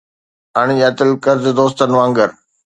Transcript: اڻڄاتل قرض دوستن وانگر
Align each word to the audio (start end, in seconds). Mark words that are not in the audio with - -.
اڻڄاتل 0.59 1.09
قرض 1.23 1.45
دوستن 1.59 1.89
وانگر 1.97 2.29